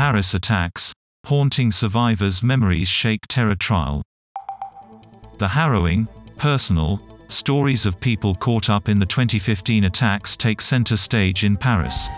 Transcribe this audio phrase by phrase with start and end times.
[0.00, 0.94] Paris attacks,
[1.26, 4.00] haunting survivors' memories shake terror trial.
[5.36, 6.08] The harrowing,
[6.38, 12.08] personal, stories of people caught up in the 2015 attacks take center stage in Paris.